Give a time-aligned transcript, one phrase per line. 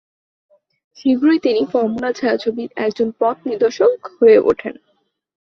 [0.97, 4.75] শীঘ্রই তিনি "ফর্মুলা ছায়াছবি"র একজন পথ নির্দেশক হয়ে ওঠেন।